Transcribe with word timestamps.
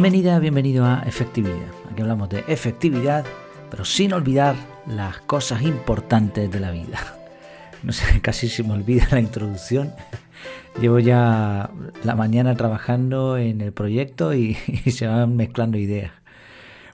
Bienvenida, 0.00 0.38
bienvenido 0.38 0.84
a 0.84 1.02
Efectividad. 1.08 1.72
Aquí 1.90 2.02
hablamos 2.02 2.28
de 2.28 2.44
efectividad, 2.46 3.26
pero 3.68 3.84
sin 3.84 4.12
olvidar 4.12 4.54
las 4.86 5.18
cosas 5.22 5.62
importantes 5.62 6.48
de 6.52 6.60
la 6.60 6.70
vida. 6.70 7.00
No 7.82 7.92
sé, 7.92 8.20
casi 8.20 8.48
se 8.48 8.62
me 8.62 8.74
olvida 8.74 9.08
la 9.10 9.18
introducción. 9.18 9.92
Llevo 10.80 11.00
ya 11.00 11.72
la 12.04 12.14
mañana 12.14 12.54
trabajando 12.54 13.38
en 13.38 13.60
el 13.60 13.72
proyecto 13.72 14.34
y, 14.34 14.54
se 14.54 15.08
van 15.08 15.34
mezclando 15.34 15.78
ideas. 15.78 16.12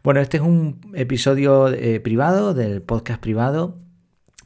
Bueno, 0.02 0.20
este 0.20 0.38
es 0.38 0.42
un 0.42 0.80
episodio 0.94 1.68
eh, 1.68 2.00
privado 2.00 2.54
del 2.54 2.80
podcast 2.80 3.20
privado 3.20 3.76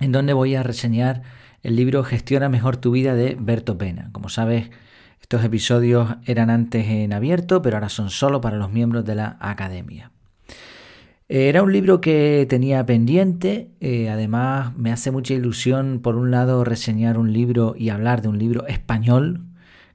en 0.00 0.10
donde 0.10 0.32
voy 0.32 0.56
a 0.56 0.64
reseñar 0.64 1.22
el 1.62 1.76
libro 1.76 2.02
Gestiona 2.02 2.48
mejor 2.48 2.76
tu 2.76 2.90
vida 2.90 3.14
de 3.14 3.36
Berto 3.38 3.78
Pena. 3.78 4.10
Como 4.10 4.28
sabes, 4.28 4.68
estos 5.28 5.44
episodios 5.44 6.16
eran 6.24 6.48
antes 6.48 6.86
en 6.86 7.12
abierto, 7.12 7.60
pero 7.60 7.76
ahora 7.76 7.90
son 7.90 8.08
solo 8.08 8.40
para 8.40 8.56
los 8.56 8.72
miembros 8.72 9.04
de 9.04 9.14
la 9.14 9.36
academia. 9.40 10.10
Era 11.28 11.62
un 11.62 11.70
libro 11.70 12.00
que 12.00 12.46
tenía 12.48 12.86
pendiente, 12.86 13.68
eh, 13.80 14.08
además 14.08 14.74
me 14.78 14.90
hace 14.90 15.10
mucha 15.10 15.34
ilusión 15.34 16.00
por 16.02 16.16
un 16.16 16.30
lado 16.30 16.64
reseñar 16.64 17.18
un 17.18 17.34
libro 17.34 17.74
y 17.76 17.90
hablar 17.90 18.22
de 18.22 18.28
un 18.28 18.38
libro 18.38 18.66
español, 18.68 19.42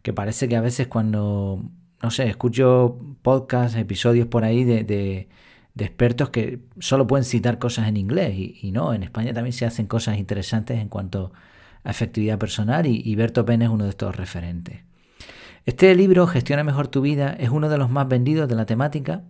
que 0.03 0.13
parece 0.13 0.47
que 0.47 0.55
a 0.55 0.61
veces 0.61 0.85
cuando, 0.85 1.63
no 2.03 2.11
sé, 2.11 2.27
escucho 2.27 2.99
podcasts, 3.23 3.75
episodios 3.75 4.27
por 4.27 4.43
ahí 4.43 4.63
de, 4.63 5.29
expertos 5.75 6.29
que 6.29 6.59
solo 6.77 7.07
pueden 7.07 7.25
citar 7.25 7.57
cosas 7.57 7.88
en 7.88 7.97
inglés 7.97 8.35
y, 8.38 8.71
no, 8.71 8.93
en 8.93 9.02
España 9.02 9.33
también 9.33 9.53
se 9.53 9.65
hacen 9.65 9.88
cosas 9.88 10.19
interesantes 10.19 10.79
en 10.79 10.89
cuanto 10.89 11.33
a 11.83 11.89
efectividad 11.89 12.38
personal 12.38 12.86
y, 12.86 13.02
y 13.03 13.15
Berto 13.15 13.43
Pena 13.45 13.65
es 13.65 13.71
uno 13.71 13.86
de 13.86 13.89
estos 13.89 14.15
referentes. 14.15 14.92
Este 15.66 15.95
libro, 15.95 16.28
Gestiona 16.28 16.66
mejor 16.66 16.89
tu 16.89 17.00
vida, 17.00 17.38
es 17.39 17.50
uno 17.50 17.69
de 17.69 17.78
los 17.78 17.89
más 17.89 18.09
vendidos 18.09 18.50
de 18.50 18.56
la 18.56 18.66
temática 18.66 19.23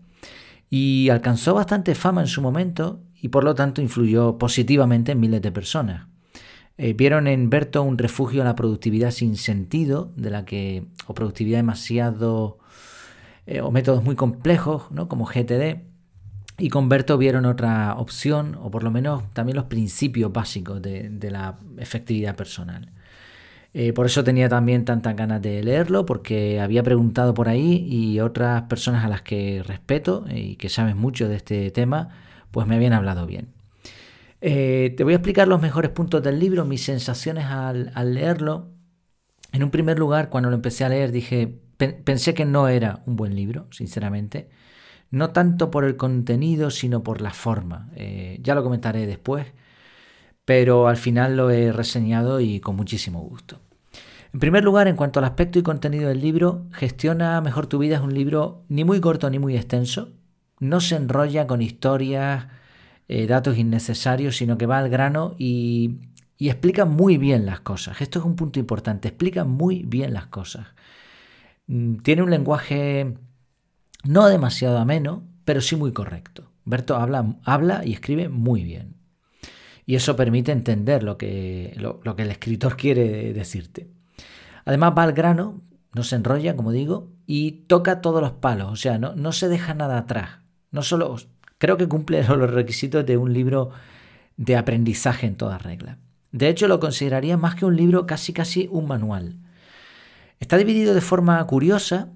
y 0.68 1.10
alcanzó 1.10 1.54
bastante 1.54 1.94
fama 1.94 2.22
en 2.22 2.28
su 2.28 2.42
momento 2.42 3.04
y 3.22 3.28
por 3.28 3.44
lo 3.44 3.54
tanto 3.54 3.84
influyó 3.84 4.40
positivamente 4.40 5.12
en 5.12 5.20
miles 5.20 5.44
de 5.44 5.52
personas. 5.52 6.08
Eh, 6.80 6.94
vieron 6.94 7.28
en 7.28 7.52
Berto 7.52 7.84
un 7.84 8.00
refugio 8.00 8.42
a 8.42 8.46
la 8.46 8.56
productividad 8.56 9.12
sin 9.12 9.36
sentido, 9.36 10.12
de 10.16 10.32
la 10.32 10.44
que, 10.44 10.88
o 11.06 11.14
productividad 11.14 11.60
demasiado, 11.60 12.58
eh, 13.46 13.62
o 13.62 13.70
métodos 13.70 14.04
muy 14.04 14.16
complejos, 14.16 14.90
¿no? 14.90 15.08
como 15.08 15.26
GTD, 15.26 15.84
y 16.58 16.70
con 16.70 16.90
Berto 16.90 17.20
vieron 17.20 17.46
otra 17.46 17.94
opción, 17.94 18.58
o 18.60 18.72
por 18.72 18.82
lo 18.82 18.90
menos 18.90 19.24
también 19.34 19.56
los 19.56 19.66
principios 19.66 20.34
básicos 20.34 20.82
de 20.82 21.30
la 21.30 21.60
efectividad 21.78 22.36
personal. 22.36 22.92
Eh, 23.74 23.92
por 23.92 24.06
eso 24.06 24.24
tenía 24.24 24.50
también 24.50 24.86
tantas 24.86 25.16
ganas 25.16 25.42
de 25.42 25.64
leerlo, 25.64 26.06
porque 26.06 26.60
había 26.60 26.84
preguntado 26.84 27.34
por 27.34 27.50
ahí 27.50 27.86
y 27.90 28.20
otras 28.20 28.64
personas 28.64 29.04
a 29.04 29.08
las 29.08 29.24
que 29.24 29.64
respeto 29.66 30.26
y 30.30 30.58
que 30.58 30.70
saben 30.70 30.98
mucho 30.98 31.28
de 31.28 31.38
este 31.38 31.72
tema, 31.72 32.10
pues 32.52 32.68
me 32.68 32.76
habían 32.76 32.94
hablado 32.94 33.26
bien. 33.26 33.48
Eh, 34.42 34.94
te 34.98 35.04
voy 35.04 35.14
a 35.14 35.18
explicar 35.18 35.48
los 35.48 35.62
mejores 35.62 35.92
puntos 35.92 36.22
del 36.22 36.40
libro, 36.40 36.66
mis 36.66 36.84
sensaciones 36.84 37.46
al, 37.46 37.92
leerlo. 38.14 38.70
En 39.52 39.64
un 39.64 39.72
primer 39.72 40.00
lugar, 40.00 40.30
cuando 40.30 40.50
lo 40.50 40.56
empecé 40.56 40.84
a 40.86 40.90
leer, 40.90 41.12
dije, 41.12 41.60
pensé 41.78 42.34
que 42.34 42.46
no 42.46 42.68
era 42.68 43.02
un 43.06 43.16
buen 43.16 43.36
libro, 43.36 43.68
sinceramente. 43.72 44.50
No 45.12 45.32
tanto 45.32 45.72
por 45.72 45.86
el 45.86 45.96
contenido, 45.98 46.72
sino 46.72 47.04
por 47.04 47.22
la 47.22 47.32
forma. 47.32 47.90
Eh, 47.96 48.40
ya 48.42 48.56
lo 48.56 48.64
comentaré 48.64 49.08
después 49.08 49.48
pero 50.46 50.88
al 50.88 50.98
final 50.98 51.38
lo 51.38 51.50
he 51.50 51.72
reseñado 51.72 52.40
y 52.40 52.60
con 52.60 52.76
muchísimo 52.76 53.22
gusto. 53.22 53.60
En 54.34 54.40
primer 54.40 54.64
lugar, 54.64 54.88
en 54.88 54.96
cuanto 54.96 55.20
al 55.20 55.26
aspecto 55.26 55.60
y 55.60 55.64
contenido 55.64 56.10
del 56.10 56.20
libro, 56.20 56.66
Gestiona 56.72 57.40
mejor 57.42 57.68
tu 57.68 57.78
vida 57.78 57.98
es 57.98 58.02
un 58.02 58.16
libro 58.16 58.64
ni 58.68 58.84
muy 58.84 59.00
corto 59.00 59.30
ni 59.30 59.38
muy 59.38 59.56
extenso, 59.56 60.10
no 60.60 60.82
se 60.82 60.96
enrolla 60.96 61.46
con 61.46 61.62
historias, 61.62 62.48
eh, 63.08 63.28
datos 63.28 63.58
innecesarios, 63.58 64.36
sino 64.38 64.58
que 64.58 64.66
va 64.66 64.80
al 64.80 64.90
grano 64.90 65.36
y, 65.38 66.00
explica 66.40 66.84
muy 66.84 67.18
bien 67.18 67.46
las 67.46 67.62
cosas. 67.62 68.02
Esto 68.02 68.20
es 68.20 68.26
un 68.26 68.36
punto 68.36 68.60
importante, 68.60 69.08
explica 69.08 69.46
muy 69.46 69.84
bien 69.84 70.14
las 70.14 70.28
cosas. 70.28 70.68
Mm, 71.68 71.98
tiene 71.98 72.24
un 72.24 72.32
lenguaje 72.32 73.14
no 74.04 74.28
demasiado 74.28 74.78
ameno, 74.78 75.24
pero 75.46 75.62
sí 75.62 75.76
muy 75.76 75.94
correcto. 75.94 76.52
Berto 76.66 76.98
habla, 76.98 77.38
habla 77.46 77.86
y 77.86 77.94
escribe 77.94 78.30
muy 78.30 78.64
bien 78.64 79.04
y 79.86 79.96
eso 79.96 80.16
permite 80.16 80.52
entender 80.52 81.04
lo 81.04 81.18
que, 81.18 81.74
lo, 81.78 82.16
que 82.16 82.22
el 82.22 82.32
escritor 82.32 82.78
quiere 82.78 83.34
decirte. 83.34 83.90
Además 84.66 84.94
va 84.98 85.04
al 85.04 85.14
grano, 85.14 85.62
no 85.94 86.04
se 86.04 86.16
enrolla, 86.16 86.56
como 86.56 86.72
digo, 86.72 87.12
y 87.26 87.64
toca 87.68 88.02
todos 88.02 88.22
los 88.22 88.34
palos, 88.34 88.72
o 88.72 88.76
sea, 88.76 88.98
no, 88.98 89.16
no 89.16 89.32
se 89.32 89.50
deja 89.50 89.74
nada 89.74 89.98
atrás. 89.98 90.40
No 90.72 90.82
solo, 90.82 91.16
creo 91.58 91.78
que 91.78 91.88
cumple 91.88 92.24
los 92.28 92.50
requisitos 92.50 93.06
de 93.06 93.18
un 93.18 93.34
libro 93.34 93.72
de 94.38 94.58
aprendizaje 94.58 95.28
en 95.28 95.36
toda 95.36 95.58
regla. 95.58 96.00
De 96.32 96.50
hecho, 96.50 96.68
lo 96.68 96.80
consideraría 96.80 97.38
más 97.38 97.56
que 97.56 97.66
un 97.66 97.76
libro, 97.76 98.08
casi 98.08 98.34
casi 98.34 98.68
un 98.72 98.88
manual. 98.88 99.38
Está 100.40 100.58
dividido 100.58 100.96
de 100.96 101.02
forma 101.02 101.46
curiosa, 101.46 102.10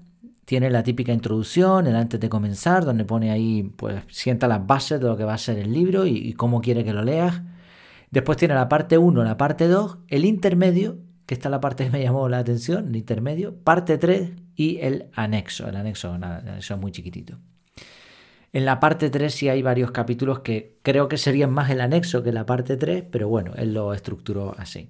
tiene 0.44 0.70
la 0.70 0.82
típica 0.82 1.12
introducción, 1.12 1.86
el 1.86 1.94
antes 1.94 2.18
de 2.18 2.28
comenzar, 2.28 2.84
donde 2.84 3.04
pone 3.04 3.30
ahí, 3.30 3.62
pues 3.76 4.02
sienta 4.08 4.48
las 4.48 4.66
bases 4.66 5.00
de 5.00 5.06
lo 5.06 5.16
que 5.16 5.24
va 5.24 5.34
a 5.34 5.38
ser 5.38 5.58
el 5.58 5.72
libro 5.72 6.06
y 6.06 6.32
cómo 6.32 6.60
quiere 6.60 6.84
que 6.84 6.92
lo 6.92 7.04
leas. 7.04 7.42
Después 8.10 8.38
tiene 8.38 8.54
la 8.54 8.68
parte 8.68 8.98
1, 8.98 9.22
la 9.22 9.36
parte 9.36 9.68
2, 9.68 9.98
el 10.08 10.24
intermedio, 10.24 10.98
que 11.28 11.34
está 11.34 11.50
la 11.50 11.60
parte 11.60 11.84
que 11.84 11.90
me 11.90 12.02
llamó 12.02 12.26
la 12.30 12.38
atención, 12.38 12.88
el 12.88 12.96
intermedio, 12.96 13.54
parte 13.54 13.98
3 13.98 14.30
y 14.56 14.78
el 14.78 15.10
anexo. 15.12 15.68
El 15.68 15.76
anexo, 15.76 16.16
nada, 16.16 16.56
es 16.56 16.70
muy 16.78 16.90
chiquitito. 16.90 17.38
En 18.54 18.64
la 18.64 18.80
parte 18.80 19.10
3 19.10 19.34
sí 19.34 19.50
hay 19.50 19.60
varios 19.60 19.90
capítulos 19.90 20.38
que 20.38 20.78
creo 20.80 21.06
que 21.06 21.18
serían 21.18 21.52
más 21.52 21.68
el 21.68 21.82
anexo 21.82 22.22
que 22.22 22.32
la 22.32 22.46
parte 22.46 22.78
3, 22.78 23.04
pero 23.10 23.28
bueno, 23.28 23.52
él 23.56 23.74
lo 23.74 23.92
estructuró 23.92 24.54
así. 24.56 24.88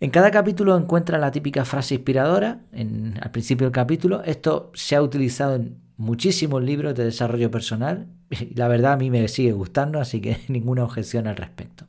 En 0.00 0.10
cada 0.10 0.32
capítulo 0.32 0.76
encuentra 0.76 1.18
la 1.18 1.30
típica 1.30 1.64
frase 1.64 1.94
inspiradora 1.94 2.62
al 2.72 3.30
principio 3.30 3.68
del 3.68 3.72
capítulo. 3.72 4.24
Esto 4.24 4.72
se 4.74 4.96
ha 4.96 5.02
utilizado 5.02 5.54
en 5.54 5.78
muchísimos 5.96 6.64
libros 6.64 6.96
de 6.96 7.04
desarrollo 7.04 7.48
personal 7.48 8.08
y 8.28 8.56
la 8.56 8.66
verdad 8.66 8.94
a 8.94 8.96
mí 8.96 9.08
me 9.08 9.28
sigue 9.28 9.52
gustando, 9.52 10.00
así 10.00 10.20
que 10.20 10.38
ninguna 10.48 10.82
objeción 10.82 11.28
al 11.28 11.36
respecto. 11.36 11.86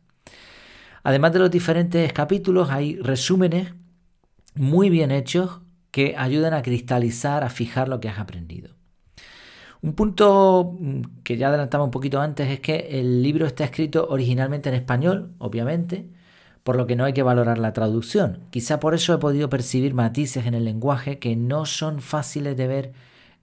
Además 1.04 1.34
de 1.34 1.40
los 1.40 1.52
diferentes 1.52 2.12
capítulos, 2.14 2.70
hay 2.70 2.98
resúmenes 2.98 3.74
muy 4.56 4.90
bien 4.90 5.12
hechos 5.12 5.62
que 5.92 6.16
ayudan 6.18 6.54
a 6.54 6.62
cristalizar, 6.62 7.44
a 7.44 7.50
fijar 7.50 7.88
lo 7.88 8.00
que 8.00 8.10
has 8.10 8.20
aprendido. 8.20 8.76
Un 9.82 9.94
punto 9.94 10.76
mm, 10.78 11.02
que 11.24 11.38
ya 11.38 11.48
adelantaba 11.48 11.84
un 11.84 11.92
poquito 11.92 12.20
antes 12.20 12.50
es 12.50 12.60
que 12.60 13.00
el 13.00 13.24
libro 13.24 13.46
está 13.46 13.64
escrito 13.64 14.08
originalmente 14.10 14.70
en 14.70 14.76
español, 14.76 15.34
obviamente, 15.38 16.10
por 16.64 16.76
lo 16.76 16.86
que 16.86 16.96
no 16.96 17.06
hay 17.06 17.14
que 17.14 17.24
valorar 17.24 17.58
la 17.58 17.74
traducción. 17.74 18.42
Quizá 18.52 18.80
por 18.80 18.94
eso 18.94 19.14
he 19.14 19.18
podido 19.18 19.50
percibir 19.50 19.94
matices 19.94 20.46
en 20.46 20.54
el 20.54 20.66
lenguaje 20.66 21.18
que 21.20 21.36
no 21.36 21.66
son 21.66 22.02
fáciles 22.02 22.58
de 22.58 22.68
ver 22.68 22.94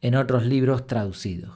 en 0.02 0.14
otros 0.14 0.44
libros 0.44 0.86
traducidos, 0.86 1.52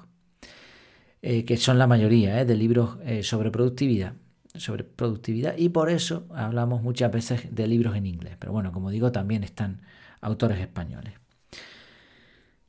eh, 1.23 1.45
que 1.45 1.59
son 1.59 1.79
la 1.79 1.87
mayoría 1.87 2.41
eh, 2.41 2.47
de 2.47 2.57
libros 2.57 2.97
eh, 3.05 3.23
sobre 3.23 3.51
productividad 3.51 4.15
sobre 4.55 4.85
productividad 4.85 5.57
y 5.57 5.69
por 5.69 5.91
eso 5.91 6.27
hablamos 6.35 6.83
muchas 6.83 7.13
veces 7.13 7.55
de 7.55 7.67
libros 7.67 7.97
en 7.97 8.07
inglés. 8.07 8.37
Pero 8.39 8.53
bueno, 8.53 8.73
como 8.73 8.91
digo, 8.91 9.13
también 9.13 9.45
están 9.45 9.83
autores 10.21 10.59
españoles. 10.59 11.15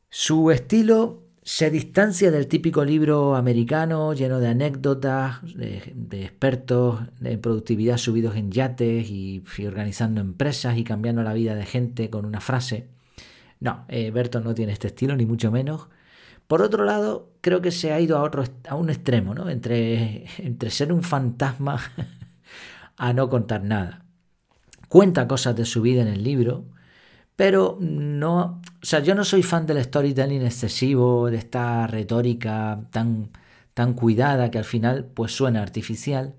Su 0.09 0.52
estilo 0.52 1.24
se 1.44 1.72
distancia 1.72 2.30
del 2.30 2.47
típico 2.47 2.86
libro 2.86 3.36
americano 3.36 4.14
lleno 4.14 4.40
de 4.40 4.50
anécdotas, 4.50 5.40
de, 5.56 6.24
expertos 6.24 7.00
en 7.24 7.42
productividad 7.42 7.98
subidos 7.98 8.36
en 8.36 8.51
yates 8.51 9.10
y, 9.10 9.44
organizando 9.66 10.22
empresas 10.22 10.77
y 10.77 10.84
cambiando 10.84 11.24
la 11.24 11.34
vida 11.34 11.56
de 11.56 11.66
gente 11.66 12.10
con 12.10 12.25
una 12.25 12.42
frase. 12.42 12.89
No, 13.60 13.86
eh, 13.88 14.12
no 14.44 14.54
tiene 14.54 14.74
este 14.74 14.88
estilo, 14.88 15.16
ni 15.16 15.25
mucho 15.25 15.51
menos. 15.51 15.88
Por 16.51 16.63
otro 16.63 16.83
lado, 16.83 17.30
creo 17.39 17.62
que 17.62 17.71
se 17.71 17.94
ha 17.94 18.01
ido 18.01 18.18
a, 18.18 18.24
otro, 18.24 18.44
a 18.68 18.75
un 18.75 18.89
extremo, 18.89 19.33
¿no? 19.33 19.50
Entre, 19.50 20.25
entre 20.38 20.69
ser 20.69 20.92
un 20.92 21.01
fantasma 21.01 21.80
a 22.98 23.13
no 23.13 23.30
contar 23.30 23.63
nada. 23.63 24.03
Cuenta 24.89 25.30
cosas 25.30 25.56
de 25.56 25.63
su 25.63 25.81
vida 25.81 26.01
en 26.01 26.09
el 26.09 26.25
libro, 26.25 26.65
pero 27.38 27.77
no, 27.80 28.59
o 28.65 28.86
sea, 28.86 29.00
yo 29.00 29.15
no 29.15 29.24
soy 29.24 29.44
fan 29.44 29.65
del 29.65 29.81
storytelling 29.81 30.42
excesivo, 30.42 31.30
de 31.30 31.38
esta 31.38 31.88
retórica 31.88 32.81
tan, 32.92 33.30
tan 33.74 33.94
cuidada 33.94 34.51
que 34.51 34.57
al 34.57 34.65
final 34.65 35.06
pues 35.06 35.31
suena 35.31 35.62
artificial, 35.62 36.36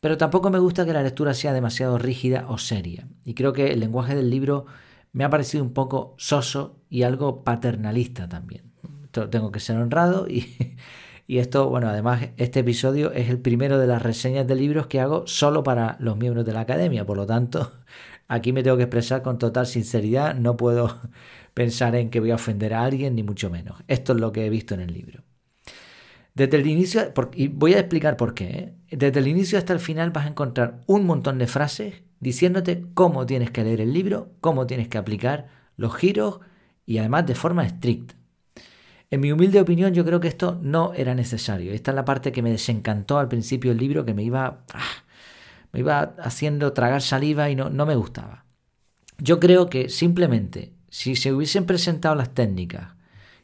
pero 0.00 0.18
tampoco 0.18 0.50
me 0.50 0.58
gusta 0.58 0.84
que 0.84 0.92
la 0.92 1.04
lectura 1.04 1.34
sea 1.34 1.52
demasiado 1.52 1.98
rígida 1.98 2.46
o 2.48 2.58
seria. 2.58 3.06
Y 3.24 3.34
creo 3.34 3.52
que 3.52 3.70
el 3.70 3.78
lenguaje 3.78 4.16
del 4.16 4.28
libro 4.28 4.66
me 5.12 5.22
ha 5.22 5.30
parecido 5.30 5.62
un 5.62 5.72
poco 5.72 6.16
soso 6.18 6.80
y 6.90 7.04
algo 7.04 7.44
paternalista 7.44 8.28
también 8.28 8.71
tengo 9.12 9.52
que 9.52 9.60
ser 9.60 9.76
honrado 9.76 10.26
y, 10.28 10.76
y 11.26 11.38
esto, 11.38 11.68
bueno, 11.68 11.88
además 11.88 12.30
este 12.36 12.60
episodio 12.60 13.12
es 13.12 13.28
el 13.30 13.38
primero 13.38 13.78
de 13.78 13.86
las 13.86 14.02
reseñas 14.02 14.46
de 14.46 14.54
libros 14.54 14.86
que 14.86 15.00
hago 15.00 15.26
solo 15.26 15.62
para 15.62 15.96
los 16.00 16.16
miembros 16.16 16.44
de 16.44 16.52
la 16.52 16.60
academia, 16.60 17.06
por 17.06 17.16
lo 17.16 17.26
tanto 17.26 17.72
aquí 18.28 18.52
me 18.52 18.62
tengo 18.62 18.76
que 18.76 18.84
expresar 18.84 19.22
con 19.22 19.38
total 19.38 19.66
sinceridad, 19.66 20.34
no 20.34 20.56
puedo 20.56 21.00
pensar 21.54 21.94
en 21.96 22.10
que 22.10 22.20
voy 22.20 22.30
a 22.30 22.36
ofender 22.36 22.74
a 22.74 22.82
alguien, 22.82 23.14
ni 23.14 23.22
mucho 23.22 23.50
menos. 23.50 23.82
Esto 23.88 24.12
es 24.14 24.20
lo 24.20 24.32
que 24.32 24.46
he 24.46 24.50
visto 24.50 24.74
en 24.74 24.80
el 24.80 24.92
libro. 24.92 25.22
Desde 26.34 26.56
el 26.56 26.66
inicio, 26.66 27.12
y 27.34 27.48
voy 27.48 27.74
a 27.74 27.80
explicar 27.80 28.16
por 28.16 28.32
qué, 28.32 28.44
¿eh? 28.88 28.96
desde 28.96 29.20
el 29.20 29.28
inicio 29.28 29.58
hasta 29.58 29.74
el 29.74 29.80
final 29.80 30.10
vas 30.10 30.24
a 30.24 30.30
encontrar 30.30 30.80
un 30.86 31.04
montón 31.04 31.38
de 31.38 31.46
frases 31.46 32.02
diciéndote 32.20 32.86
cómo 32.94 33.26
tienes 33.26 33.50
que 33.50 33.64
leer 33.64 33.82
el 33.82 33.92
libro, 33.92 34.32
cómo 34.40 34.66
tienes 34.66 34.88
que 34.88 34.96
aplicar 34.96 35.48
los 35.76 35.94
giros 35.94 36.40
y 36.86 36.98
además 36.98 37.26
de 37.26 37.34
forma 37.34 37.66
estricta. 37.66 38.14
En 39.12 39.20
mi 39.20 39.30
humilde 39.30 39.60
opinión 39.60 39.92
yo 39.92 40.06
creo 40.06 40.20
que 40.20 40.28
esto 40.28 40.58
no 40.62 40.94
era 40.94 41.14
necesario. 41.14 41.74
Esta 41.74 41.90
es 41.90 41.94
la 41.94 42.06
parte 42.06 42.32
que 42.32 42.40
me 42.40 42.50
desencantó 42.50 43.18
al 43.18 43.28
principio 43.28 43.70
del 43.70 43.78
libro, 43.78 44.06
que 44.06 44.14
me 44.14 44.22
iba, 44.22 44.64
ah, 44.72 45.04
me 45.70 45.80
iba 45.80 46.14
haciendo 46.18 46.72
tragar 46.72 47.02
saliva 47.02 47.50
y 47.50 47.54
no, 47.54 47.68
no 47.68 47.84
me 47.84 47.94
gustaba. 47.94 48.46
Yo 49.18 49.38
creo 49.38 49.68
que 49.68 49.90
simplemente 49.90 50.72
si 50.88 51.14
se 51.14 51.30
hubiesen 51.30 51.66
presentado 51.66 52.14
las 52.14 52.32
técnicas 52.32 52.94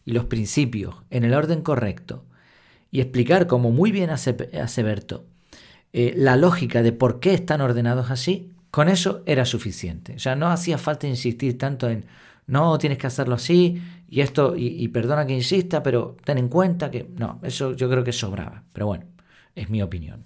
y 0.07 0.13
los 0.13 0.25
principios 0.25 0.95
en 1.11 1.25
el 1.25 1.35
orden 1.35 1.61
correcto 1.61 2.25
y 2.91 3.03
explicar, 3.03 3.47
como 3.47 3.71
muy 3.71 3.93
bien 3.93 4.09
hace, 4.09 4.83
Berto, 4.83 5.27
eh, 5.93 6.15
la 6.17 6.37
lógica 6.37 6.83
de 6.83 6.93
por 6.93 7.21
qué 7.21 7.35
están 7.35 7.61
ordenados 7.61 8.11
así, 8.11 8.55
con 8.71 8.89
eso 8.89 9.23
era 9.27 9.45
suficiente. 9.45 10.15
O 10.15 10.19
sea, 10.19 10.35
no 10.35 10.47
hacía 10.47 10.79
falta 10.79 11.07
insistir 11.07 11.59
tanto 11.59 11.91
en 11.91 12.07
no 12.49 12.79
tienes 12.79 12.97
que 12.97 13.07
hacerlo 13.07 13.35
así 13.35 13.83
y 14.09 14.21
esto, 14.23 14.55
y, 14.57 14.89
perdona 14.89 15.27
que 15.27 15.35
insista, 15.35 15.83
pero 15.83 16.17
ten 16.25 16.39
en 16.39 16.49
cuenta 16.49 16.91
que 16.91 17.09
no, 17.17 17.41
eso 17.43 17.73
yo 17.75 17.91
creo 17.91 18.05
que 18.05 18.13
sobraba. 18.13 18.65
Pero 18.73 18.87
bueno, 18.87 19.05
es 19.55 19.69
mi 19.69 19.83
opinión. 19.83 20.25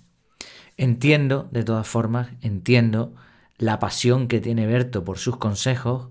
Entiendo, 0.77 1.49
de 1.51 1.65
todas 1.65 1.87
formas, 1.87 2.29
entiendo 2.43 3.15
la 3.59 3.79
pasión 3.79 4.29
que 4.29 4.41
tiene 4.41 4.67
Berto 4.67 5.05
por 5.05 5.19
sus 5.19 5.37
consejos 5.37 6.09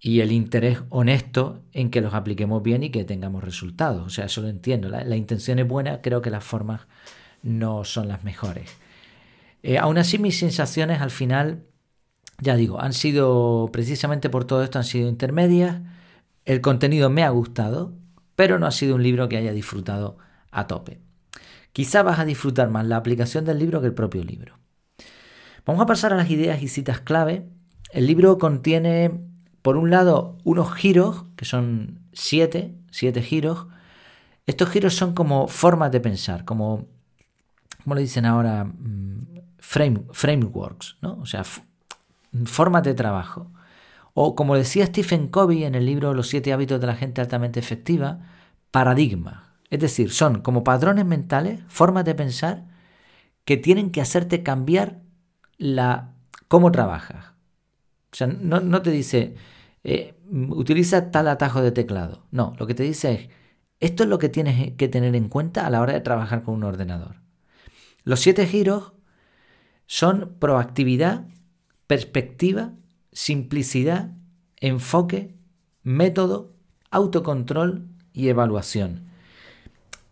y 0.00 0.20
el 0.20 0.32
interés 0.32 0.80
honesto 0.90 1.62
en 1.72 1.90
que 1.90 2.00
los 2.00 2.14
apliquemos 2.14 2.62
bien 2.62 2.82
y 2.82 2.90
que 2.90 3.04
tengamos 3.04 3.42
resultados. 3.42 4.06
O 4.06 4.10
sea, 4.10 4.26
eso 4.26 4.42
lo 4.42 4.48
entiendo. 4.48 4.88
La, 4.88 5.16
intención 5.16 5.58
es 5.58 5.66
buena, 5.66 6.02
creo 6.02 6.20
que 6.20 6.30
las 6.30 6.44
formas 6.44 6.82
no 7.42 7.84
son 7.84 8.08
las 8.08 8.22
mejores. 8.22 8.70
Eh, 9.62 9.78
aún 9.78 9.98
así, 9.98 10.18
mis 10.18 10.38
sensaciones 10.38 11.00
al 11.00 11.10
final 11.10 11.64
ya 12.40 12.56
digo, 12.56 12.80
han 12.80 12.92
sido, 12.92 13.70
precisamente 13.72 14.28
por 14.28 14.44
todo 14.44 14.62
esto, 14.62 14.78
han 14.78 14.84
sido 14.84 15.08
intermedias. 15.08 15.80
El 16.46 16.60
contenido 16.60 17.10
me 17.10 17.24
ha 17.24 17.30
gustado, 17.30 17.92
pero 18.36 18.58
no 18.58 18.66
ha 18.66 18.70
sido 18.70 18.94
un 18.94 19.02
libro 19.02 19.28
que 19.28 19.36
haya 19.36 19.52
disfrutado 19.52 20.16
a 20.52 20.68
tope. 20.68 21.00
Quizá 21.72 22.02
vas 22.02 22.20
a 22.20 22.24
disfrutar 22.24 22.70
más 22.70 22.86
la 22.86 22.96
aplicación 22.96 23.44
del 23.44 23.58
libro 23.58 23.80
que 23.80 23.88
el 23.88 23.94
propio 23.94 24.22
libro. 24.22 24.58
Vamos 25.66 25.82
a 25.82 25.86
pasar 25.86 26.12
a 26.12 26.16
las 26.16 26.30
ideas 26.30 26.62
y 26.62 26.68
citas 26.68 27.00
clave. 27.00 27.48
El 27.90 28.06
libro 28.06 28.38
contiene, 28.38 29.10
por 29.60 29.76
un 29.76 29.90
lado, 29.90 30.38
unos 30.44 30.72
giros, 30.72 31.24
que 31.36 31.44
son 31.44 31.98
siete, 32.12 32.76
siete 32.92 33.22
giros. 33.22 33.66
Estos 34.46 34.70
giros 34.70 34.94
son 34.94 35.14
como 35.14 35.48
formas 35.48 35.90
de 35.90 36.00
pensar, 36.00 36.44
como, 36.44 36.86
como 37.82 37.96
le 37.96 38.02
dicen 38.02 38.24
ahora, 38.24 38.64
mm, 38.64 39.40
frame, 39.58 40.02
frameworks, 40.12 40.96
¿no? 41.02 41.18
O 41.20 41.26
sea, 41.26 41.42
formas 42.44 42.84
de 42.84 42.94
trabajo. 42.94 43.50
O 44.18 44.34
como 44.34 44.56
decía 44.56 44.86
Stephen 44.86 45.28
Covey 45.28 45.64
en 45.64 45.74
el 45.74 45.84
libro 45.84 46.14
Los 46.14 46.28
siete 46.28 46.54
hábitos 46.54 46.80
de 46.80 46.86
la 46.86 46.96
gente 46.96 47.20
altamente 47.20 47.60
efectiva, 47.60 48.20
paradigma. 48.70 49.58
Es 49.68 49.78
decir, 49.80 50.10
son 50.10 50.40
como 50.40 50.64
patrones 50.64 51.04
mentales, 51.04 51.60
formas 51.68 52.06
de 52.06 52.14
pensar 52.14 52.64
que 53.44 53.58
tienen 53.58 53.90
que 53.90 54.00
hacerte 54.00 54.42
cambiar 54.42 55.02
la 55.58 56.14
cómo 56.48 56.72
trabajas. 56.72 57.32
O 58.10 58.16
sea, 58.16 58.26
no, 58.26 58.80
te 58.80 58.90
dice, 58.90 59.34
eh, 59.84 60.14
utiliza 60.48 61.10
tal 61.10 61.28
atajo 61.28 61.60
de 61.60 61.72
teclado. 61.72 62.24
No, 62.30 62.54
lo 62.58 62.66
que 62.66 62.74
te 62.74 62.84
dice 62.84 63.12
es, 63.12 63.28
esto 63.80 64.04
es 64.04 64.08
lo 64.08 64.18
que 64.18 64.30
tienes 64.30 64.72
que 64.78 64.88
tener 64.88 65.14
en 65.14 65.28
cuenta 65.28 65.66
a 65.66 65.70
la 65.70 65.82
hora 65.82 65.92
de 65.92 66.00
trabajar 66.00 66.42
con 66.42 66.54
un 66.54 66.64
ordenador. 66.64 67.16
Los 68.02 68.20
siete 68.20 68.46
giros 68.46 68.94
son 69.84 70.36
proactividad, 70.38 71.26
perspectiva, 71.86 72.72
simplicidad, 73.16 74.10
enfoque, 74.60 75.34
método, 75.82 76.54
autocontrol 76.90 77.88
y 78.12 78.28
evaluación. 78.28 79.06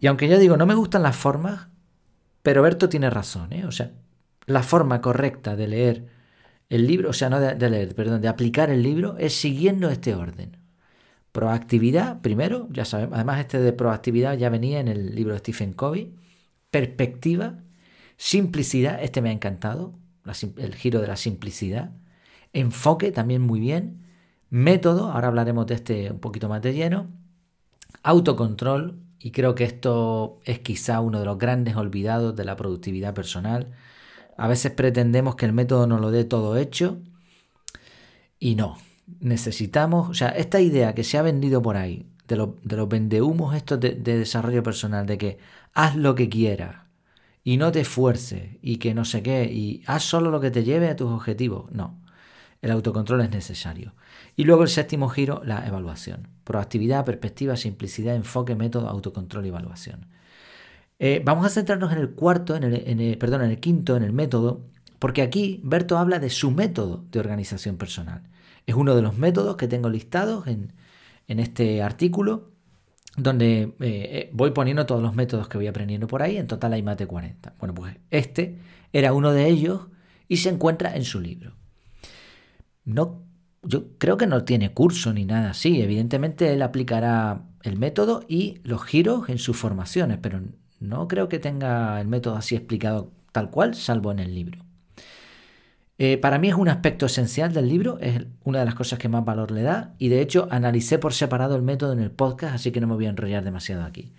Y 0.01 0.07
aunque 0.07 0.27
ya 0.27 0.39
digo, 0.39 0.57
no 0.57 0.65
me 0.65 0.75
gustan 0.75 1.03
las 1.03 1.15
formas, 1.15 1.69
pero 2.43 2.63
Berto 2.63 2.89
tiene 2.89 3.11
razón, 3.11 3.53
¿eh? 3.53 3.67
O 3.67 3.73
sea, 3.73 3.93
la 4.47 4.63
forma 4.63 5.03
correcta 5.03 5.55
de 5.55 5.69
leer 5.69 6.07
el 6.71 6.87
libro, 6.87 7.11
o 7.11 7.13
sea, 7.13 7.29
no 7.29 7.41
de, 7.41 7.69
leer, 7.69 7.95
perdón, 7.95 8.23
de 8.23 8.29
aplicar 8.29 8.71
el 8.71 8.83
libro 8.83 9.19
es 9.19 9.35
siguiendo 9.35 9.91
este 9.91 10.15
orden. 10.15 10.57
Proactividad, 11.31 12.23
primero, 12.23 12.69
ya 12.71 12.87
sabemos, 12.87 13.17
además 13.17 13.41
este 13.41 13.61
de 13.61 13.75
proactividad 13.75 14.39
ya 14.39 14.49
venía 14.49 14.81
en 14.81 14.89
el 14.89 15.15
libro 15.15 15.35
de 15.35 15.41
Stephen 15.41 15.75
Covey. 15.75 16.15
Perspectiva, 16.71 17.59
simplicidad, 18.17 19.03
este 19.03 19.21
me 19.21 19.29
ha 19.29 19.33
encantado, 19.33 19.99
el 20.57 20.75
giro 20.75 21.03
de 21.03 21.09
la 21.09 21.17
simplicidad. 21.17 21.93
Enfoque 22.55 23.13
también 23.13 23.43
muy 23.43 23.61
bien. 23.61 24.07
Método, 24.49 25.11
ahora 25.11 25.29
hablaremos 25.29 25.67
de 25.67 25.75
este 25.75 26.11
un 26.11 26.21
poquito 26.21 26.49
más 26.49 26.63
de 26.63 26.73
lleno. 26.73 27.09
Autocontrol, 28.03 29.01
y 29.19 29.31
creo 29.33 29.55
que 29.55 29.65
esto 29.65 30.41
es 30.45 30.61
quizá 30.61 31.01
uno 31.01 31.19
de 31.19 31.27
los 31.27 31.39
grandes 31.39 31.77
olvidados 31.77 32.37
de 32.37 32.45
la 32.45 32.57
productividad 32.57 33.15
personal. 33.15 33.73
A 34.37 34.49
veces 34.49 34.73
pretendemos 34.73 35.37
que 35.37 35.47
el 35.47 35.53
método 35.53 35.87
nos 35.87 36.01
lo 36.01 36.11
dé 36.11 36.25
todo 36.25 36.57
hecho 36.57 36.99
y 38.39 38.55
no. 38.55 38.77
Necesitamos, 39.21 40.09
o 40.09 40.15
sea, 40.15 40.29
esta 40.29 40.61
idea 40.61 40.95
que 40.95 41.05
se 41.05 41.19
ha 41.19 41.23
vendido 41.23 41.61
por 41.63 41.77
ahí, 41.77 42.07
de, 42.29 42.49
de 42.63 42.77
los 42.77 42.89
vendehumos 42.89 43.55
estos 43.55 43.81
de, 43.81 43.91
de 43.95 44.19
desarrollo 44.19 44.63
personal, 44.63 45.07
de 45.07 45.19
que 45.19 45.39
haz 45.75 45.97
lo 45.97 46.15
que 46.15 46.29
quieras, 46.29 46.87
y 47.43 47.57
no 47.59 47.73
te 47.73 47.81
esfuerces 47.81 48.57
y 48.63 48.79
que 48.79 48.95
no 48.95 49.05
sé 49.05 49.23
qué 49.23 49.45
y 49.53 49.83
haz 49.87 50.05
solo 50.05 50.31
lo 50.31 50.41
que 50.41 50.51
te 50.51 50.65
lleve 50.65 50.89
a 50.89 50.97
tus 50.97 51.11
objetivos. 51.11 51.71
No, 51.73 52.01
el 52.65 52.71
autocontrol 52.71 53.21
es 53.21 53.31
necesario. 53.31 53.93
Y 54.37 54.45
luego 54.45 54.63
el 54.63 54.71
séptimo 54.71 55.11
giro, 55.11 55.43
la 55.45 55.67
evaluación. 55.67 56.29
Proactividad, 56.45 57.05
perspectiva, 57.05 57.59
simplicidad, 57.59 58.17
enfoque, 58.17 58.55
método, 58.55 58.89
autocontrol 58.89 59.45
y 59.45 59.49
evaluación. 59.49 60.07
Eh, 60.99 61.21
vamos 61.23 61.45
a 61.45 61.51
centrarnos 61.51 61.93
en 61.93 61.99
el 61.99 62.13
cuarto, 62.13 62.57
en 62.57 62.65
el, 62.65 63.19
perdón, 63.19 63.43
en 63.43 63.51
el 63.51 63.61
quinto, 63.61 63.99
en 63.99 64.03
el 64.03 64.15
método, 64.15 64.63
porque 64.99 65.21
aquí 65.21 65.61
Berto 65.63 65.99
habla 65.99 66.19
de 66.19 66.31
su 66.31 66.53
método 66.53 67.05
de 67.11 67.21
organización 67.21 67.77
personal. 67.77 68.23
Es 68.65 68.75
uno 68.75 68.97
de 68.97 69.03
los 69.03 69.19
métodos 69.19 69.57
que 69.57 69.69
tengo 69.69 69.91
listados 69.91 70.47
en, 70.47 70.73
en 71.29 71.41
este 71.41 71.83
artículo 71.83 72.49
donde 73.19 73.63
eh, 73.63 73.75
eh, 73.81 74.31
voy 74.33 74.53
poniendo 74.53 74.87
todos 74.87 75.03
los 75.03 75.15
métodos 75.15 75.49
que 75.49 75.59
voy 75.59 75.67
aprendiendo 75.67 76.07
por 76.07 76.23
ahí, 76.23 76.39
en 76.39 76.47
total 76.47 76.73
hay 76.73 76.83
más 76.83 76.97
de 76.97 77.07
40. 77.07 77.57
Bueno, 77.59 77.75
pues 77.75 77.95
este 78.11 78.59
era 78.91 79.13
uno 79.13 79.33
de 79.33 79.49
ellos 79.49 79.89
y 80.29 80.39
se 80.39 80.49
encuentra 80.49 80.97
en 80.97 81.05
su 81.05 81.21
libro. 81.21 81.53
No, 82.85 83.23
yo 83.63 83.97
creo 83.99 84.17
que 84.17 84.27
no 84.27 84.45
tiene 84.45 84.73
curso 84.73 85.13
ni 85.13 85.25
nada 85.25 85.51
así, 85.51 85.81
evidentemente 85.81 86.53
él 86.53 86.63
aplicará 86.63 87.43
el 87.63 87.79
método 87.79 88.25
y 88.29 88.61
los 88.63 88.85
giros 88.85 89.29
en 89.29 89.39
sus 89.39 89.57
formaciones, 89.57 90.19
pero 90.21 90.41
no 90.81 91.09
creo 91.09 91.29
que 91.29 91.39
tenga 91.39 92.01
el 92.01 92.09
método 92.09 92.37
así 92.37 92.57
explicado 92.57 93.11
tal 93.33 93.51
cual, 93.51 93.75
salvo 93.75 94.13
en 94.13 94.19
el 94.19 94.35
libro. 94.35 94.61
Eh, 95.97 96.19
para 96.19 96.39
mí 96.39 96.49
es 96.49 96.55
un 96.57 96.69
aspecto 96.69 97.07
esencial 97.07 97.53
del 97.53 97.69
libro, 97.69 97.99
es 98.01 98.27
una 98.43 98.59
de 98.59 98.65
las 98.65 98.75
cosas 98.75 98.99
que 98.99 99.09
más 99.09 99.25
valor 99.25 99.53
le 99.53 99.63
da 99.63 99.95
y 99.99 100.09
de 100.09 100.21
hecho 100.21 100.49
analicé 100.51 100.99
por 100.99 101.15
separado 101.15 101.55
el 101.55 101.63
método 101.63 101.93
en 101.93 102.01
el 102.01 102.11
podcast, 102.11 102.55
así 102.55 102.73
que 102.73 102.81
no 102.81 102.89
me 102.89 102.95
voy 102.95 103.07
a 103.07 103.11
enrollar 103.11 103.45
demasiado 103.45 103.85
aquí. 103.85 104.13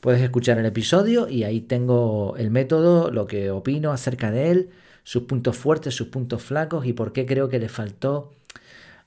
Puedes 0.00 0.20
escuchar 0.20 0.58
el 0.58 0.66
episodio 0.66 1.28
y 1.28 1.44
ahí 1.44 1.60
tengo 1.60 2.36
el 2.36 2.50
método, 2.50 3.10
lo 3.10 3.26
que 3.26 3.50
opino 3.50 3.92
acerca 3.92 4.30
de 4.30 4.50
él, 4.50 4.70
sus 5.04 5.24
puntos 5.24 5.56
fuertes, 5.56 5.94
sus 5.94 6.08
puntos 6.08 6.42
flacos 6.42 6.86
y 6.86 6.92
por 6.92 7.12
qué 7.12 7.26
creo 7.26 7.48
que 7.48 7.58
le 7.58 7.68
faltó 7.68 8.32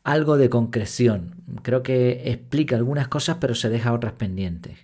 algo 0.03 0.37
de 0.37 0.49
concreción. 0.49 1.35
Creo 1.61 1.83
que 1.83 2.31
explica 2.31 2.75
algunas 2.75 3.07
cosas 3.07 3.37
pero 3.39 3.55
se 3.55 3.69
deja 3.69 3.93
otras 3.93 4.13
pendientes. 4.13 4.77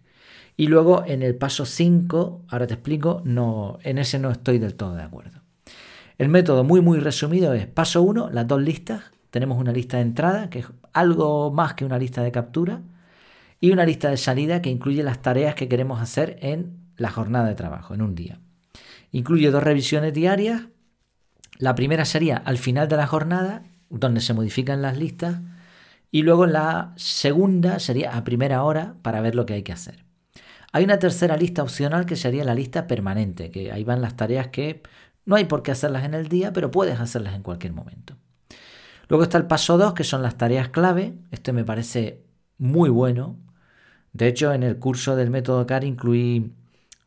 Y 0.58 0.68
luego 0.68 1.04
en 1.06 1.24
el 1.24 1.36
paso 1.36 1.66
5, 1.66 2.44
ahora 2.50 2.68
te 2.68 2.74
explico, 2.74 3.22
no, 3.26 3.80
en 3.84 3.98
ese 3.98 4.20
no 4.20 4.32
estoy 4.32 4.60
del 4.60 4.76
todo 4.76 4.96
de 4.96 5.04
acuerdo. 5.04 5.40
El 6.18 6.30
método 6.30 6.64
muy 6.64 6.82
muy 6.82 7.00
resumido 7.00 7.54
es 7.54 7.66
paso 7.66 8.02
1, 8.04 8.30
las 8.32 8.48
dos 8.48 8.62
listas. 8.62 9.06
Tenemos 9.32 9.58
una 9.58 9.72
lista 9.72 9.98
de 9.98 10.04
entrada, 10.04 10.50
que 10.50 10.60
es 10.60 10.68
algo 10.94 11.52
más 11.52 11.74
que 11.74 11.86
una 11.86 11.98
lista 11.98 12.22
de 12.22 12.32
captura, 12.32 12.82
y 13.60 13.72
una 13.72 13.86
lista 13.86 14.10
de 14.10 14.18
salida 14.18 14.62
que 14.62 14.70
incluye 14.70 15.04
las 15.04 15.22
tareas 15.22 15.56
que 15.56 15.68
queremos 15.68 16.02
hacer 16.02 16.38
en 16.42 16.78
la 16.98 17.10
jornada 17.10 17.48
de 17.48 17.56
trabajo, 17.56 17.94
en 17.94 18.02
un 18.02 18.16
día. 18.16 18.40
Incluye 19.12 19.52
dos 19.52 19.64
revisiones 19.64 20.14
diarias. 20.14 20.64
La 21.62 21.76
primera 21.76 22.06
sería 22.06 22.38
al 22.38 22.58
final 22.58 22.88
de 22.88 22.98
la 22.98 23.06
jornada, 23.06 23.62
donde 23.92 24.20
se 24.20 24.34
modifican 24.34 24.82
las 24.82 24.98
listas, 24.98 25.42
y 26.10 26.24
luego 26.24 26.48
la 26.48 26.92
segunda 26.96 27.78
sería 27.78 28.18
a 28.18 28.24
primera 28.24 28.64
hora 28.64 28.96
para 29.04 29.22
ver 29.22 29.36
lo 29.36 29.46
que 29.46 29.54
hay 29.54 29.62
que 29.62 29.72
hacer. 29.72 30.04
Hay 30.72 30.84
una 30.84 30.98
tercera 30.98 31.38
lista 31.38 31.62
opcional 31.62 32.08
que 32.08 32.16
sería 32.16 32.44
la 32.46 32.56
lista 32.56 32.88
permanente, 32.88 33.52
que 33.52 33.72
ahí 33.72 33.84
van 33.84 34.02
las 34.02 34.16
tareas 34.16 34.48
que 34.48 34.82
no 35.24 35.36
hay 35.36 35.46
por 35.46 35.62
qué 35.62 35.70
hacerlas 35.70 36.04
en 36.04 36.16
el 36.16 36.30
día, 36.30 36.52
pero 36.52 36.72
puedes 36.72 37.00
hacerlas 37.00 37.36
en 37.36 37.44
cualquier 37.44 37.74
momento. 37.74 38.16
Luego 39.08 39.22
está 39.22 39.38
el 39.38 39.46
paso 39.46 39.78
2, 39.78 39.94
que 39.94 40.04
son 40.04 40.24
las 40.24 40.38
tareas 40.38 40.70
clave. 40.70 41.14
Este 41.30 41.54
me 41.54 41.64
parece 41.64 42.24
muy 42.58 42.90
bueno. 42.90 43.38
De 44.14 44.28
hecho, 44.28 44.52
en 44.52 44.64
el 44.64 44.80
curso 44.80 45.16
del 45.16 45.30
método 45.30 45.68
CAR 45.68 45.84
incluí 45.84 46.56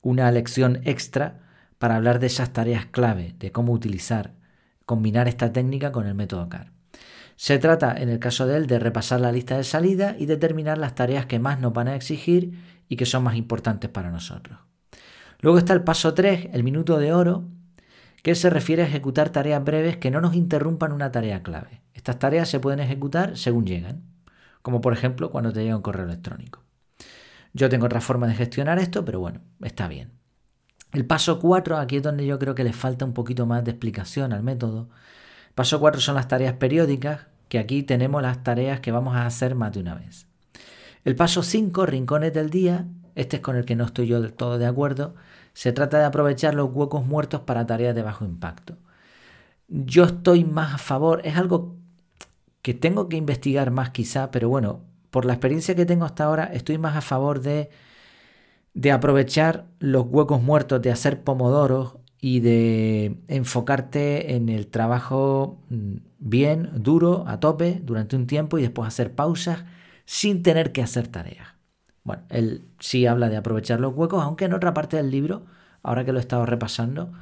una 0.00 0.30
lección 0.30 0.80
extra 0.84 1.40
para 1.78 1.96
hablar 1.96 2.20
de 2.20 2.28
esas 2.28 2.52
tareas 2.52 2.86
clave, 2.86 3.34
de 3.40 3.50
cómo 3.50 3.72
utilizar, 3.72 4.43
combinar 4.84 5.28
esta 5.28 5.52
técnica 5.52 5.92
con 5.92 6.06
el 6.06 6.14
método 6.14 6.48
CAR. 6.48 6.72
Se 7.36 7.58
trata, 7.58 7.94
en 8.00 8.08
el 8.08 8.18
caso 8.18 8.46
de 8.46 8.56
él, 8.56 8.66
de 8.66 8.78
repasar 8.78 9.20
la 9.20 9.32
lista 9.32 9.56
de 9.56 9.64
salida 9.64 10.16
y 10.18 10.26
determinar 10.26 10.78
las 10.78 10.94
tareas 10.94 11.26
que 11.26 11.38
más 11.38 11.60
nos 11.60 11.72
van 11.72 11.88
a 11.88 11.96
exigir 11.96 12.52
y 12.88 12.96
que 12.96 13.06
son 13.06 13.24
más 13.24 13.36
importantes 13.36 13.90
para 13.90 14.10
nosotros. 14.10 14.58
Luego 15.40 15.58
está 15.58 15.72
el 15.72 15.82
paso 15.82 16.14
3, 16.14 16.50
el 16.52 16.62
minuto 16.62 16.98
de 16.98 17.12
oro, 17.12 17.48
que 18.22 18.34
se 18.34 18.50
refiere 18.50 18.82
a 18.82 18.86
ejecutar 18.86 19.30
tareas 19.30 19.62
breves 19.62 19.96
que 19.98 20.10
no 20.10 20.20
nos 20.20 20.34
interrumpan 20.34 20.92
una 20.92 21.12
tarea 21.12 21.42
clave. 21.42 21.82
Estas 21.92 22.18
tareas 22.18 22.48
se 22.48 22.60
pueden 22.60 22.80
ejecutar 22.80 23.36
según 23.36 23.66
llegan, 23.66 24.02
como 24.62 24.80
por 24.80 24.92
ejemplo 24.92 25.30
cuando 25.30 25.52
te 25.52 25.62
llega 25.62 25.76
un 25.76 25.82
correo 25.82 26.06
electrónico. 26.06 26.62
Yo 27.52 27.68
tengo 27.68 27.86
otra 27.86 28.00
forma 28.00 28.26
de 28.26 28.34
gestionar 28.34 28.78
esto, 28.78 29.04
pero 29.04 29.20
bueno, 29.20 29.40
está 29.62 29.88
bien. 29.88 30.12
El 30.94 31.04
paso 31.06 31.40
4, 31.40 31.76
aquí 31.76 31.96
es 31.96 32.02
donde 32.04 32.24
yo 32.24 32.38
creo 32.38 32.54
que 32.54 32.62
le 32.62 32.72
falta 32.72 33.04
un 33.04 33.14
poquito 33.14 33.46
más 33.46 33.64
de 33.64 33.72
explicación 33.72 34.32
al 34.32 34.44
método. 34.44 34.88
Paso 35.56 35.80
4 35.80 36.00
son 36.00 36.14
las 36.14 36.28
tareas 36.28 36.54
periódicas, 36.54 37.26
que 37.48 37.58
aquí 37.58 37.82
tenemos 37.82 38.22
las 38.22 38.44
tareas 38.44 38.78
que 38.78 38.92
vamos 38.92 39.16
a 39.16 39.26
hacer 39.26 39.56
más 39.56 39.72
de 39.72 39.80
una 39.80 39.96
vez. 39.96 40.28
El 41.04 41.16
paso 41.16 41.42
5, 41.42 41.84
rincones 41.86 42.32
del 42.32 42.48
día, 42.48 42.86
este 43.16 43.36
es 43.36 43.42
con 43.42 43.56
el 43.56 43.64
que 43.64 43.74
no 43.74 43.84
estoy 43.84 44.06
yo 44.06 44.20
del 44.20 44.32
todo 44.32 44.56
de 44.56 44.66
acuerdo, 44.66 45.16
se 45.52 45.72
trata 45.72 45.98
de 45.98 46.04
aprovechar 46.04 46.54
los 46.54 46.70
huecos 46.72 47.04
muertos 47.04 47.40
para 47.40 47.66
tareas 47.66 47.94
de 47.96 48.02
bajo 48.02 48.24
impacto. 48.24 48.76
Yo 49.66 50.04
estoy 50.04 50.44
más 50.44 50.74
a 50.74 50.78
favor, 50.78 51.22
es 51.24 51.36
algo 51.36 51.76
que 52.62 52.72
tengo 52.72 53.08
que 53.08 53.16
investigar 53.16 53.72
más 53.72 53.90
quizá, 53.90 54.30
pero 54.30 54.48
bueno, 54.48 54.82
por 55.10 55.24
la 55.24 55.32
experiencia 55.32 55.74
que 55.74 55.86
tengo 55.86 56.04
hasta 56.04 56.24
ahora, 56.24 56.44
estoy 56.44 56.78
más 56.78 56.96
a 56.96 57.00
favor 57.00 57.40
de, 57.40 57.70
de 58.74 58.92
aprovechar 58.92 59.66
los 59.78 60.06
huecos 60.06 60.42
muertos, 60.42 60.82
de 60.82 60.90
hacer 60.90 61.22
pomodoros 61.22 61.96
y 62.20 62.40
de 62.40 63.18
enfocarte 63.28 64.34
en 64.34 64.48
el 64.48 64.66
trabajo 64.68 65.62
mm, 65.70 65.96
bien, 66.18 66.70
duro, 66.74 67.24
a 67.28 67.40
tope, 67.40 67.80
durante 67.84 68.16
un 68.16 68.26
tiempo 68.26 68.58
y 68.58 68.62
después 68.62 68.88
hacer 68.88 69.14
pausas 69.14 69.64
sin 70.04 70.42
tener 70.42 70.72
que 70.72 70.82
hacer 70.82 71.08
tareas. 71.08 71.48
Bueno, 72.02 72.24
él 72.30 72.64
sí 72.80 73.06
habla 73.06 73.28
de 73.28 73.36
aprovechar 73.36 73.80
los 73.80 73.94
huecos, 73.94 74.22
aunque 74.22 74.46
en 74.46 74.54
otra 74.54 74.74
parte 74.74 74.96
del 74.96 75.10
libro, 75.10 75.46
ahora 75.82 76.04
que 76.04 76.12
lo 76.12 76.18
he 76.18 76.20
estado 76.20 76.46
repasando, 76.46 77.12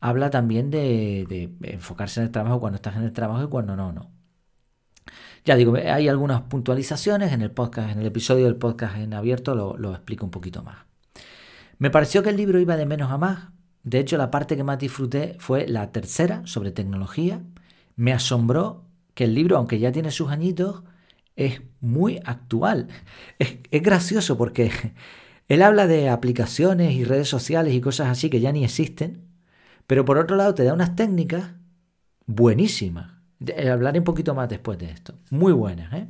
habla 0.00 0.30
también 0.30 0.70
de, 0.70 1.52
enfocarse 1.62 2.20
en 2.20 2.26
el 2.26 2.32
trabajo 2.32 2.60
cuando 2.60 2.76
estás 2.76 2.96
en 2.96 3.04
el 3.04 3.12
trabajo 3.12 3.44
y 3.44 3.48
cuando 3.48 3.76
no, 3.76 3.92
no. 3.92 4.10
Ya 5.44 5.56
digo, 5.56 5.74
hay 5.76 6.08
algunas 6.08 6.42
puntualizaciones 6.42 7.32
en 7.32 7.42
el 7.42 7.50
podcast, 7.52 7.90
en 7.90 8.00
el 8.00 8.06
episodio 8.06 8.44
del 8.46 8.56
podcast 8.56 8.96
en 8.96 9.14
abierto 9.14 9.54
lo, 9.54 9.76
lo 9.76 9.92
explico 9.92 10.24
un 10.24 10.30
poquito 10.30 10.62
más. 10.62 10.85
Me 11.78 11.90
pareció 11.90 12.22
que 12.22 12.30
el 12.30 12.36
libro 12.36 12.58
iba 12.58 12.76
de 12.76 12.86
menos 12.86 13.10
a 13.10 13.18
más. 13.18 13.50
De 13.82 13.98
hecho, 13.98 14.16
la 14.16 14.30
parte 14.30 14.56
que 14.56 14.64
más 14.64 14.78
disfruté 14.78 15.36
fue 15.38 15.68
la 15.68 15.92
tercera, 15.92 16.42
sobre 16.44 16.70
tecnología. 16.70 17.42
Me 17.94 18.12
asombró 18.12 18.84
que 19.14 19.24
el 19.24 19.34
libro, 19.34 19.56
aunque 19.56 19.78
ya 19.78 19.92
tiene 19.92 20.10
sus 20.10 20.30
añitos, 20.30 20.82
es 21.36 21.62
muy 21.80 22.20
actual. 22.24 22.88
Es, 23.38 23.82
gracioso 23.82 24.36
porque 24.36 24.72
él 25.48 25.62
habla 25.62 25.86
de 25.86 26.08
aplicaciones 26.08 26.92
y 26.92 27.04
redes 27.04 27.28
sociales 27.28 27.74
y 27.74 27.80
cosas 27.80 28.08
así 28.08 28.30
que 28.30 28.40
ya 28.40 28.52
ni 28.52 28.64
existen, 28.64 29.28
pero 29.86 30.04
por 30.04 30.18
otro 30.18 30.36
lado 30.36 30.54
te 30.54 30.64
da 30.64 30.74
unas 30.74 30.96
técnicas 30.96 31.52
buenísimas. 32.26 33.12
Hablaré 33.70 33.98
un 33.98 34.04
poquito 34.04 34.34
más 34.34 34.48
después 34.48 34.78
de 34.78 34.90
esto. 34.90 35.14
Muy 35.30 35.52
buenas, 35.52 35.92
¿eh? 35.92 36.08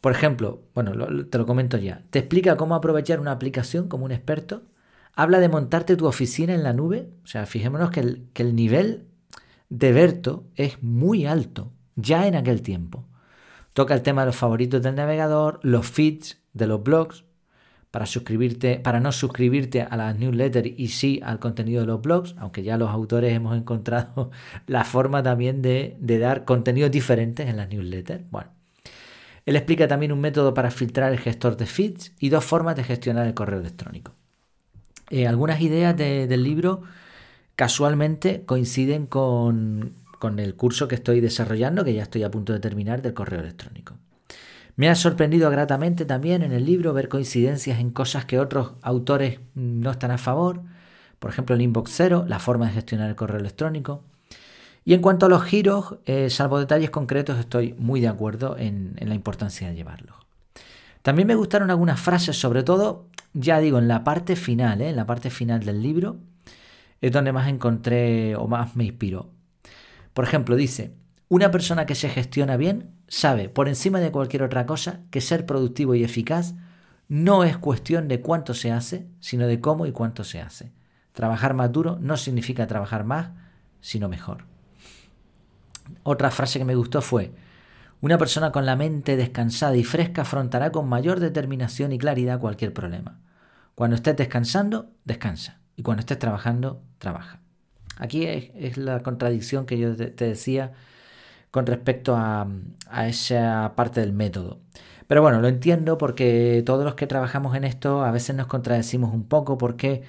Por 0.00 0.12
ejemplo, 0.12 0.62
bueno, 0.74 0.92
te 1.26 1.38
lo 1.38 1.46
comento 1.46 1.76
ya. 1.76 2.04
Te 2.10 2.20
explica 2.20 2.56
cómo 2.56 2.74
aprovechar 2.74 3.20
una 3.20 3.32
aplicación 3.32 3.88
como 3.88 4.04
un 4.04 4.12
experto. 4.12 4.62
Habla 5.14 5.40
de 5.40 5.48
montarte 5.48 5.96
tu 5.96 6.06
oficina 6.06 6.54
en 6.54 6.62
la 6.62 6.72
nube. 6.72 7.10
O 7.24 7.26
sea, 7.26 7.46
fijémonos 7.46 7.90
que 7.90 8.00
el, 8.00 8.28
que 8.32 8.42
el 8.42 8.54
nivel 8.54 9.06
de 9.68 9.92
Berto 9.92 10.44
es 10.56 10.82
muy 10.82 11.26
alto, 11.26 11.72
ya 11.96 12.26
en 12.26 12.34
aquel 12.34 12.62
tiempo. 12.62 13.06
Toca 13.72 13.94
el 13.94 14.02
tema 14.02 14.22
de 14.22 14.26
los 14.26 14.36
favoritos 14.36 14.82
del 14.82 14.96
navegador, 14.96 15.60
los 15.62 15.86
feeds 15.86 16.40
de 16.52 16.66
los 16.66 16.82
blogs, 16.82 17.24
para 17.90 18.06
suscribirte, 18.06 18.78
para 18.78 19.00
no 19.00 19.10
suscribirte 19.12 19.82
a 19.82 19.96
las 19.96 20.16
newsletters 20.16 20.70
y 20.76 20.88
sí 20.88 21.20
al 21.24 21.40
contenido 21.40 21.80
de 21.80 21.86
los 21.88 22.00
blogs, 22.00 22.34
aunque 22.38 22.62
ya 22.62 22.76
los 22.76 22.90
autores 22.90 23.32
hemos 23.32 23.56
encontrado 23.56 24.30
la 24.66 24.84
forma 24.84 25.22
también 25.22 25.62
de, 25.62 25.96
dar 26.00 26.44
contenidos 26.44 26.90
diferentes 26.90 27.48
en 27.48 27.56
las 27.56 27.68
newsletters. 27.68 28.24
Bueno, 28.30 28.50
él 29.46 29.56
explica 29.56 29.88
también 29.88 30.12
un 30.12 30.20
método 30.20 30.54
para 30.54 30.70
filtrar 30.70 31.12
el 31.12 31.18
gestor 31.18 31.56
de 31.56 31.66
feeds 31.66 32.12
y 32.18 32.28
dos 32.28 32.44
formas 32.44 32.76
de 32.76 32.84
gestionar 32.84 33.26
el 33.26 33.34
correo 33.34 33.60
electrónico. 33.60 34.12
Eh, 35.10 35.26
algunas 35.26 35.60
ideas 35.60 35.96
del 35.96 36.42
libro 36.44 36.82
casualmente 37.56 38.44
coinciden 38.46 39.06
con, 39.06 39.94
con 40.18 40.38
el 40.38 40.54
curso 40.54 40.86
que 40.86 40.94
estoy 40.94 41.20
desarrollando, 41.20 41.84
que 41.84 41.94
ya 41.94 42.02
estoy 42.02 42.22
a 42.22 42.30
punto 42.30 42.52
de 42.52 42.60
terminar, 42.60 43.02
del 43.02 43.14
correo 43.14 43.40
electrónico. 43.40 43.96
Me 44.76 44.88
ha 44.88 44.94
sorprendido 44.94 45.50
gratamente 45.50 46.04
también 46.04 46.42
en 46.42 46.52
el 46.52 46.64
libro 46.64 46.92
ver 46.92 47.08
coincidencias 47.08 47.80
en 47.80 47.90
cosas 47.90 48.24
que 48.24 48.38
otros 48.38 48.72
autores 48.82 49.40
no 49.54 49.90
están 49.90 50.10
a 50.10 50.18
favor, 50.18 50.62
por 51.18 51.30
ejemplo 51.30 51.54
el 51.54 51.62
inbox 51.62 51.90
cero, 51.94 52.24
la 52.26 52.38
forma 52.38 52.66
de 52.66 52.72
gestionar 52.72 53.10
el 53.10 53.16
correo 53.16 53.40
electrónico. 53.40 54.04
Y 54.84 54.94
en 54.94 55.02
cuanto 55.02 55.26
a 55.26 55.28
los 55.28 55.44
giros, 55.44 55.96
eh, 56.06 56.30
salvo 56.30 56.58
detalles 56.58 56.90
concretos, 56.90 57.38
estoy 57.38 57.74
muy 57.78 58.00
de 58.00 58.08
acuerdo 58.08 58.56
en, 58.58 58.96
la 59.00 59.14
importancia 59.14 59.68
de 59.68 59.74
llevarlos. 59.74 60.16
También 61.02 61.28
me 61.28 61.34
gustaron 61.34 61.70
algunas 61.70 62.00
frases, 62.00 62.38
sobre 62.38 62.62
todo, 62.62 63.06
ya 63.32 63.58
digo, 63.60 63.78
en 63.78 63.88
la 63.88 64.04
parte 64.04 64.36
final, 64.36 64.80
eh, 64.80 64.90
en 64.90 64.96
la 64.96 65.06
parte 65.06 65.30
final 65.30 65.64
del 65.64 65.82
libro, 65.82 66.16
es 67.00 67.12
donde 67.12 67.32
más 67.32 67.48
encontré 67.48 68.36
o 68.36 68.46
más 68.46 68.76
me 68.76 68.84
inspiró. 68.84 69.30
Por 70.14 70.24
ejemplo, 70.24 70.56
dice, 70.56 70.92
una 71.28 71.50
persona 71.50 71.86
que 71.86 71.94
se 71.94 72.08
gestiona 72.08 72.56
bien 72.56 72.90
sabe, 73.08 73.48
por 73.48 73.68
encima 73.68 74.00
de 74.00 74.10
cualquier 74.10 74.42
otra 74.42 74.66
cosa, 74.66 75.00
que 75.10 75.20
ser 75.20 75.46
productivo 75.46 75.94
y 75.94 76.04
eficaz 76.04 76.54
no 77.08 77.44
es 77.44 77.56
cuestión 77.56 78.08
de 78.08 78.20
cuánto 78.20 78.54
se 78.54 78.72
hace, 78.72 79.06
sino 79.20 79.46
de 79.46 79.60
cómo 79.60 79.86
y 79.86 79.92
cuánto 79.92 80.24
se 80.24 80.40
hace. 80.40 80.72
Trabajar 81.12 81.54
más 81.54 81.72
duro 81.72 81.98
no 82.00 82.16
significa 82.16 82.66
trabajar 82.66 83.04
más, 83.04 83.30
sino 83.80 84.08
mejor. 84.08 84.49
Otra 86.02 86.30
frase 86.30 86.58
que 86.58 86.64
me 86.64 86.74
gustó 86.74 87.02
fue, 87.02 87.32
una 88.00 88.16
persona 88.16 88.50
con 88.50 88.64
la 88.64 88.76
mente 88.76 89.16
descansada 89.16 89.76
y 89.76 89.84
fresca 89.84 90.22
afrontará 90.22 90.72
con 90.72 90.88
mayor 90.88 91.20
determinación 91.20 91.92
y 91.92 91.98
claridad 91.98 92.40
cualquier 92.40 92.72
problema. 92.72 93.20
Cuando 93.74 93.96
estés 93.96 94.16
descansando, 94.16 94.90
descansa. 95.04 95.60
Y 95.76 95.82
cuando 95.82 96.00
estés 96.00 96.18
trabajando, 96.18 96.82
trabaja. 96.98 97.40
Aquí 97.96 98.26
es, 98.26 98.78
la 98.78 99.02
contradicción 99.02 99.66
que 99.66 99.78
yo 99.78 99.94
te, 99.94 100.10
decía 100.10 100.72
con 101.50 101.66
respecto 101.66 102.16
a, 102.16 102.48
esa 103.06 103.74
parte 103.76 104.00
del 104.00 104.14
método. 104.14 104.60
Pero 105.06 105.20
bueno, 105.20 105.40
lo 105.42 105.48
entiendo 105.48 105.98
porque 105.98 106.62
todos 106.64 106.84
los 106.84 106.94
que 106.94 107.06
trabajamos 107.06 107.54
en 107.56 107.64
esto 107.64 108.02
a 108.04 108.10
veces 108.10 108.34
nos 108.36 108.46
contradecimos 108.46 109.12
un 109.12 109.24
poco 109.24 109.58
porque 109.58 110.02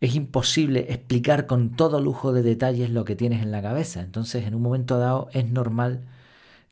es 0.00 0.14
imposible 0.14 0.86
explicar 0.92 1.46
con 1.46 1.70
todo 1.70 2.00
lujo 2.00 2.32
de 2.32 2.42
detalles 2.42 2.90
lo 2.90 3.04
que 3.04 3.16
tienes 3.16 3.42
en 3.42 3.50
la 3.50 3.62
cabeza. 3.62 4.00
Entonces, 4.02 4.46
en 4.46 4.54
un 4.54 4.62
momento 4.62 4.98
dado 4.98 5.28
es 5.32 5.50
normal 5.50 6.04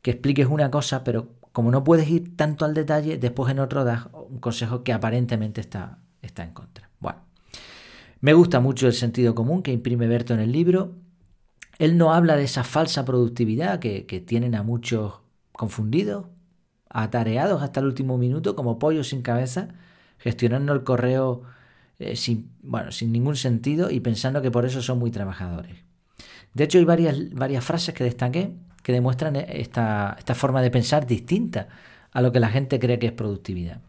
que 0.01 0.11
expliques 0.11 0.47
una 0.47 0.69
cosa, 0.71 1.03
pero 1.03 1.29
como 1.51 1.71
no 1.71 1.83
puedes 1.83 2.09
ir 2.09 2.35
tanto 2.35 2.65
al 2.65 2.73
detalle, 2.73 3.17
después 3.17 3.51
en 3.51 3.59
otro 3.59 3.83
das 3.83 4.07
un 4.13 4.39
consejo 4.39 4.83
que 4.83 4.93
aparentemente 4.93 5.61
está, 5.61 5.99
está 6.21 6.43
en 6.43 6.51
contra. 6.51 6.89
Bueno. 6.99 7.19
Me 8.25 8.33
gusta 8.33 8.59
mucho 8.59 8.87
el 8.87 8.93
sentido 8.93 9.35
común 9.35 9.61
que 9.61 9.71
imprime 9.71 10.07
Berto 10.07 10.33
en 10.33 10.39
el 10.39 10.51
libro. 10.51 10.95
Él 11.77 11.97
no 11.97 12.11
habla 12.11 12.35
de 12.35 12.43
esa 12.43 12.63
falsa 12.63 13.05
productividad 13.05 13.79
que, 13.79 14.23
tienen 14.25 14.55
a 14.55 14.63
muchos 14.63 15.19
confundidos, 15.51 16.25
atareados 16.89 17.61
hasta 17.61 17.81
el 17.81 17.85
último 17.85 18.17
minuto 18.17 18.55
como 18.55 18.79
pollos 18.79 19.09
sin 19.09 19.21
cabeza, 19.21 19.69
gestionando 20.17 20.73
el 20.73 20.83
correo 20.83 21.43
eh, 21.99 22.15
sin, 22.15 22.51
bueno, 22.61 22.91
sin 22.91 23.11
ningún 23.11 23.35
sentido 23.35 23.89
y 23.89 23.99
pensando 23.99 24.41
que 24.41 24.51
por 24.51 24.65
eso 24.65 24.81
son 24.81 24.99
muy 24.99 25.11
trabajadores. 25.11 25.77
De 26.53 26.63
hecho, 26.63 26.77
hay 26.77 26.85
varias, 26.85 27.33
varias 27.33 27.63
frases 27.63 27.93
que 27.93 28.03
destaqué 28.03 28.53
que 28.85 28.93
demuestran 28.93 29.35
esta, 29.35 30.15
esta 30.19 30.35
forma 30.35 30.61
de 30.61 30.69
pensar 30.69 31.07
distinta 31.07 31.67
a 32.11 32.21
lo 32.21 32.31
que 32.31 32.39
la 32.39 32.49
gente 32.49 32.79
cree 32.79 32.99
que 32.99 33.07
es 33.07 33.13
productividad. 33.13 33.81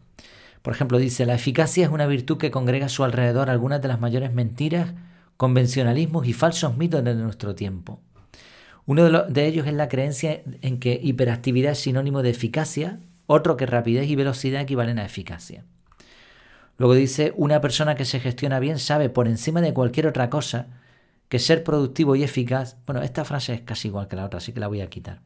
Por 0.63 0.73
ejemplo, 0.73 0.97
dice, 0.97 1.27
la 1.27 1.35
eficacia 1.35 1.85
es 1.85 1.91
una 1.91 2.07
virtud 2.07 2.39
que 2.39 2.49
congrega 2.49 2.87
a 2.87 2.89
su 2.89 3.03
alrededor 3.03 3.51
algunas 3.51 3.79
de 3.79 3.89
las 3.89 3.99
mayores 3.99 4.33
mentiras, 4.33 4.95
convencionalismos 5.37 6.27
y 6.27 6.33
falsos 6.33 6.75
mitos 6.77 7.03
de 7.03 7.13
nuestro 7.13 7.53
tiempo. 7.53 8.01
Uno 8.87 9.07
de, 9.29 9.45
ellos 9.45 9.67
es 9.67 9.73
la 9.73 9.87
creencia 9.87 10.41
en 10.61 10.79
que 10.79 10.99
hiperactividad 11.01 11.73
es 11.73 11.79
sinónimo 11.79 12.23
de 12.23 12.31
eficacia, 12.31 12.99
otro 13.27 13.55
que 13.55 13.67
rapidez 13.67 14.07
y 14.07 14.15
velocidad 14.15 14.61
equivalen 14.61 14.97
a 14.97 15.05
eficacia. 15.05 15.63
Luego 16.77 16.93
dice, 16.93 17.33
una 17.35 17.59
persona 17.59 17.95
que 17.95 18.05
se 18.05 18.19
gestiona 18.19 18.59
bien 18.59 18.79
sabe 18.79 19.09
por 19.09 19.27
encima 19.27 19.61
de 19.61 19.73
cualquier 19.73 20.07
otra 20.07 20.29
cosa 20.29 20.67
que 21.29 21.39
ser 21.39 21.63
productivo 21.63 22.15
y 22.15 22.23
eficaz, 22.23 22.77
bueno, 22.85 23.01
esta 23.01 23.25
frase 23.25 23.53
es 23.53 23.61
casi 23.61 23.89
igual 23.89 24.07
que 24.07 24.15
la 24.15 24.25
otra, 24.25 24.37
así 24.37 24.53
que 24.53 24.59
la 24.59 24.67
voy 24.67 24.81
a 24.81 24.89
quitar. 24.89 25.21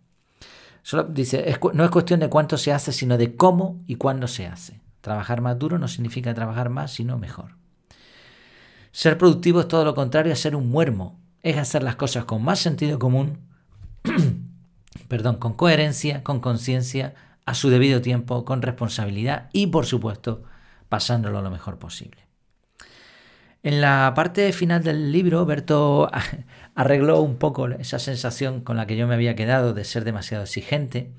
Solo 0.84 1.03
dice, 1.03 1.58
no 1.74 1.84
es 1.84 1.91
cuestión 1.91 2.20
de 2.22 2.29
cuánto 2.29 2.58
se 2.58 2.74
hace, 2.74 2.91
sino 2.91 3.17
de 3.17 3.36
cómo 3.36 3.84
y 3.86 3.96
cuándo 3.96 4.27
se 4.27 4.48
hace. 4.48 4.81
Trabajar 5.01 5.41
más 5.41 5.60
duro 5.60 5.77
no 5.77 5.88
significa 5.88 6.34
trabajar 6.34 6.70
más, 6.70 6.91
sino 6.91 7.17
mejor. 7.17 7.55
Ser 8.91 9.17
productivo 9.17 9.62
es 9.62 9.67
todo 9.67 9.86
lo 9.86 9.93
contrario 9.93 10.34
a 10.34 10.36
ser 10.36 10.55
un 10.55 10.70
muermo. 10.70 11.20
Es 11.43 11.58
hacer 11.58 11.84
las 11.84 11.96
cosas 11.96 12.25
con 12.25 12.43
más 12.43 12.60
sentido 12.60 12.98
común, 13.00 13.39
perdón, 15.08 15.38
con 15.38 15.53
coherencia, 15.53 16.24
con 16.24 16.39
conciencia, 16.39 17.13
a 17.46 17.53
su 17.53 17.70
debido 17.70 18.01
tiempo, 18.01 18.46
con 18.46 18.62
responsabilidad 18.62 19.50
y, 19.53 19.67
por 19.67 19.86
supuesto, 19.86 20.43
pasándolo 20.91 21.41
lo 21.41 21.50
mejor 21.50 21.79
posible. 21.79 22.27
En 23.63 23.79
la 23.79 24.12
parte 24.13 24.51
final 24.51 24.83
del 24.83 25.13
libro, 25.13 25.45
Berto 25.45 26.12
arregló 26.75 27.21
un 27.21 27.38
poco 27.38 27.69
esa 27.69 27.98
sensación 27.98 28.60
con 28.60 28.75
la 28.75 28.86
que 28.86 28.98
yo 28.98 29.07
me 29.07 29.13
había 29.13 29.33
quedado 29.33 29.74
de 29.74 29.86
ser 29.86 30.03
demasiado 30.03 30.43
exigente. 30.43 31.13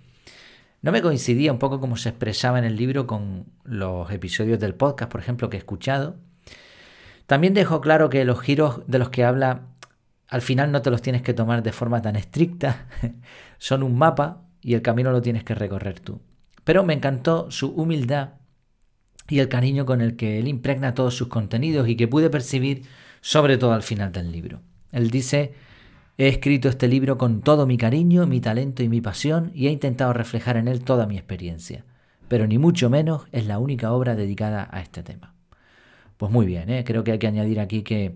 No 0.83 0.93
me 0.93 1.00
coincidía 1.00 1.52
un 1.52 1.59
poco 1.59 1.81
como 1.81 1.97
se 1.97 2.11
expresaba 2.11 2.59
en 2.59 2.67
el 2.67 2.76
libro 2.76 3.07
con 3.07 3.47
los 3.64 4.11
episodios 4.11 4.61
del 4.61 4.75
podcast, 4.75 5.11
por 5.11 5.23
ejemplo, 5.23 5.49
que 5.49 5.57
he 5.57 5.61
escuchado. 5.61 6.17
También 7.26 7.55
dejó 7.55 7.81
claro 7.81 8.11
que 8.11 8.26
los 8.26 8.43
giros 8.43 8.83
de 8.87 8.99
los 8.99 9.09
que 9.09 9.25
habla 9.25 9.69
al 10.29 10.43
final 10.43 10.71
no 10.71 10.83
te 10.83 10.91
los 10.91 11.00
tienes 11.00 11.23
que 11.23 11.33
tomar 11.33 11.62
de 11.62 11.73
forma 11.73 12.02
tan 12.02 12.17
estricta, 12.17 12.88
son 13.59 13.83
un 13.83 13.97
mapa 13.97 14.43
y 14.61 14.75
el 14.75 14.83
camino 14.83 15.12
lo 15.12 15.23
tienes 15.23 15.45
que 15.45 15.55
recorrer 15.55 15.99
tú. 16.00 16.21
Pero 16.62 16.85
me 16.85 16.93
encantó 16.93 17.50
su 17.50 17.71
humildad 17.71 18.42
y 19.33 19.41
el 19.41 19.49
cariño 19.49 19.87
con 19.87 20.03
el 20.03 20.15
que 20.15 20.39
él 20.39 20.47
impregna 20.47 20.93
todos 20.93 21.17
sus 21.17 21.29
contenidos 21.29 21.89
y 21.89 21.97
que 21.97 22.07
pude 22.07 22.29
percibir 22.29 22.83
sobre 23.23 23.57
todo 23.57 23.73
al 23.73 23.83
final 23.83 24.12
del 24.12 24.31
libro. 24.31 24.61
Él 24.91 25.11
dice, 25.11 25.55
he 26.19 26.29
escrito 26.29 26.69
este 26.69 26.87
libro 26.87 27.17
con 27.17 27.41
todo 27.41 27.67
mi 27.67 27.79
cariño, 27.79 28.27
mi 28.27 28.43
talento 28.43 28.83
y 28.83 28.91
mi 28.91 29.01
pasión 29.01 29.51
y 29.55 29.69
he 29.69 29.71
intentado 29.71 30.12
reflejar 30.12 30.59
en 30.59 30.69
él 30.69 30.85
toda 30.85 31.07
mi 31.07 31.17
experiencia, 31.17 31.83
pero 32.29 32.47
ni 32.47 32.59
mucho 32.59 32.91
menos 32.91 33.23
es 33.33 33.47
la 33.47 33.59
única 33.59 33.93
obra 33.93 34.17
dedicada 34.17 34.69
a 34.71 34.83
este 34.83 35.03
tema. 35.03 35.35
Pues 36.19 36.31
muy 36.31 36.45
bien, 36.45 36.69
¿eh? 36.69 36.85
creo 36.85 37.03
que 37.03 37.12
hay 37.12 37.19
que 37.19 37.27
añadir 37.27 37.59
aquí 37.59 37.83
que 37.83 38.15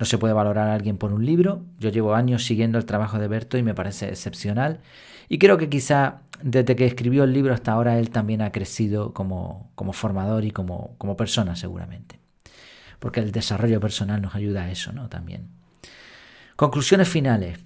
no 0.00 0.06
se 0.06 0.18
puede 0.18 0.34
valorar 0.34 0.68
a 0.68 0.74
alguien 0.74 0.98
por 0.98 1.12
un 1.12 1.24
libro. 1.24 1.62
Yo 1.78 1.90
llevo 1.90 2.14
años 2.14 2.44
siguiendo 2.44 2.76
el 2.76 2.86
trabajo 2.86 3.20
de 3.20 3.28
Berto 3.28 3.56
y 3.56 3.62
me 3.62 3.74
parece 3.74 4.08
excepcional. 4.08 4.80
Y 5.28 5.38
creo 5.38 5.58
que 5.58 5.68
quizá 5.68 6.22
desde 6.42 6.76
que 6.76 6.86
escribió 6.86 7.24
el 7.24 7.32
libro 7.32 7.54
hasta 7.54 7.72
ahora 7.72 7.98
él 7.98 8.10
también 8.10 8.42
ha 8.42 8.52
crecido 8.52 9.12
como, 9.12 9.70
como 9.74 9.92
formador 9.92 10.44
y 10.44 10.50
como, 10.50 10.94
como 10.98 11.16
persona 11.16 11.56
seguramente. 11.56 12.20
Porque 12.98 13.20
el 13.20 13.32
desarrollo 13.32 13.80
personal 13.80 14.20
nos 14.20 14.34
ayuda 14.34 14.64
a 14.64 14.70
eso, 14.70 14.92
¿no? 14.92 15.08
También. 15.08 15.48
Conclusiones 16.56 17.08
finales. 17.08 17.58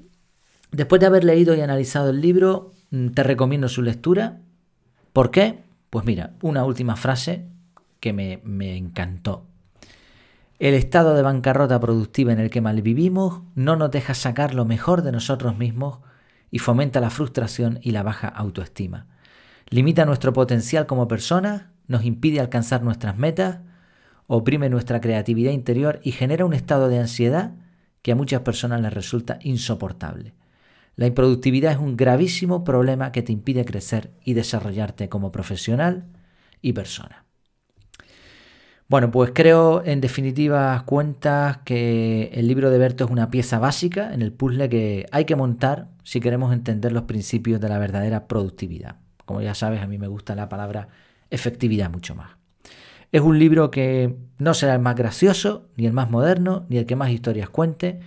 Después 0.71 1.00
de 1.00 1.07
haber 1.07 1.25
leído 1.25 1.54
y 1.54 1.61
analizado 1.61 2.11
el 2.11 2.21
libro, 2.21 2.73
mm, 2.90 3.09
te 3.09 3.23
recomiendo 3.23 3.69
su 3.69 3.83
lectura. 3.83 4.40
¿Por 5.12 5.31
qué? 5.31 5.64
Pues 5.90 6.04
mira, 6.04 6.35
una 6.43 6.64
última 6.64 6.97
frase 6.97 7.47
que 8.00 8.12
me, 8.12 8.40
me 8.45 8.76
encantó. 8.76 9.47
El 10.59 10.75
estado 10.75 11.14
de 11.14 11.23
bancarrota 11.23 11.81
productiva 11.81 12.33
en 12.33 12.38
el 12.38 12.50
que 12.50 12.61
malvivimos 12.61 13.43
no 13.54 13.76
nos 13.76 13.90
deja 13.90 14.14
sacar 14.14 14.54
lo 14.54 14.64
mejor 14.64 15.02
de 15.02 15.12
nosotros 15.12 15.59
mismos 15.59 15.99
y 16.51 16.59
fomenta 16.59 17.01
la 17.01 17.11
frustración 17.11 17.79
y 17.83 17.91
la 17.91 18.03
baja 18.03 18.29
autoestima. 18.29 19.07
Limita 19.69 20.05
nuestro 20.05 20.33
potencial 20.33 20.87
como 20.87 21.09
personas, 21.09 21.65
nos 21.87 22.05
impide 22.05 22.41
alcanzar 22.41 22.83
nuestras 22.83 23.17
metas, 23.17 23.61
oprime 24.27 24.69
nuestra 24.69 25.01
creatividad 25.01 25.53
interior 25.53 26.01
y 26.03 26.13
genera 26.13 26.45
un 26.45 26.55
estado 26.55 26.89
de 26.89 26.99
ansiedad 26.99 27.55
que 28.03 28.13
a 28.13 28.17
muchas 28.17 28.43
personas 28.43 28.81
les 28.81 28.93
resulta 28.93 29.39
insoportable. 29.43 30.35
La 30.97 31.07
improductividad 31.07 31.73
es 31.73 31.78
un 31.78 31.97
gravísimo 31.97 32.63
problema 32.63 33.11
que 33.11 33.23
te 33.23 33.33
impide 33.33 33.65
crecer 33.65 34.13
y 34.25 34.35
desarrollarte 34.35 35.09
como 35.09 35.33
profesional 35.33 36.04
y 36.63 36.73
persona. 36.73 37.25
Bueno, 38.87 39.11
pues 39.11 39.33
creo 39.35 39.83
en 39.85 40.00
definitiva 40.00 40.83
cuentas 40.87 41.59
que 41.65 42.30
el 42.35 42.47
libro 42.47 42.71
de 42.71 42.78
Berto 42.78 43.07
es 43.07 43.11
una 43.11 43.30
pieza 43.30 43.59
básica 43.59 44.13
en 44.13 44.23
el 44.23 44.33
puzzle 44.33 44.69
que 44.69 45.07
hay 45.11 45.25
que 45.25 45.37
montar 45.37 45.89
si 46.04 46.21
queremos 46.21 46.52
entender 46.52 46.93
los 46.93 47.04
principios 47.04 47.60
de 47.60 47.69
la 47.69 47.78
verdadera 47.78 48.28
productividad. 48.28 48.97
Como 49.25 49.40
ya 49.40 49.54
sabes, 49.54 49.82
a 49.82 49.86
mí 49.86 49.99
me 49.99 50.06
gusta 50.06 50.36
la 50.36 50.49
palabra 50.49 50.88
efectividad 51.30 51.90
mucho 51.90 52.14
más. 52.14 52.36
Es 53.10 53.21
un 53.21 53.38
libro 53.38 53.71
que 53.71 54.17
no 54.38 54.54
será 54.54 54.75
el 54.75 54.80
más 54.80 54.97
gracioso, 54.97 55.69
ni 55.76 55.86
el 55.86 55.93
más 55.93 56.10
moderno, 56.10 56.67
ni 56.69 56.78
el 56.78 56.86
que 56.86 56.97
más 56.97 57.10
historias 57.10 57.49
cuente, 57.49 58.00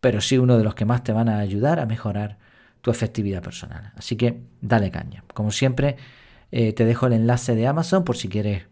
pero 0.00 0.20
sí 0.20 0.38
uno 0.38 0.56
de 0.56 0.64
los 0.64 0.74
que 0.74 0.84
más 0.84 1.02
te 1.02 1.12
van 1.12 1.28
a 1.28 1.38
ayudar 1.38 1.80
a 1.80 1.86
mejorar 1.86 2.38
tu 2.80 2.90
efectividad 2.90 3.42
personal. 3.42 3.92
Así 3.96 4.16
que 4.16 4.42
dale 4.60 4.90
caña. 4.90 5.24
Como 5.34 5.50
siempre, 5.50 5.96
eh, 6.50 6.72
te 6.72 6.84
dejo 6.84 7.06
el 7.06 7.14
enlace 7.14 7.54
de 7.54 7.66
Amazon 7.66 8.04
por 8.04 8.16
si 8.16 8.28
quieres 8.28 8.66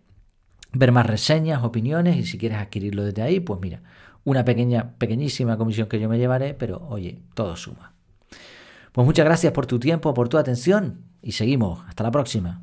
ver 0.73 0.93
más 0.93 1.07
reseñas, 1.07 1.65
opiniones 1.65 2.17
y 2.17 2.25
si 2.25 2.39
quieres 2.39 2.59
adquirirlo 2.59 3.05
desde 3.05 3.23
ahí, 3.23 3.41
pues 3.41 3.61
mira, 3.61 3.83
una 4.25 4.45
pequeña, 4.45 4.95
pequeñísima 4.99 5.57
comisión 5.57 5.89
que 5.89 6.01
yo 6.01 6.09
me 6.09 6.19
llevaré, 6.19 6.55
pero 6.55 6.87
oye, 6.89 7.21
todo 7.35 7.57
suma. 7.57 7.95
Pues 8.99 9.07
muchas 9.07 9.27
gracias 9.27 9.53
por 9.53 9.65
tu 9.65 9.79
tiempo, 9.79 10.13
por 10.13 10.29
tu 10.29 10.39
atención 10.39 11.05
y 11.23 11.31
seguimos. 11.31 11.85
Hasta 11.87 12.03
la 12.03 12.11
próxima. 12.11 12.63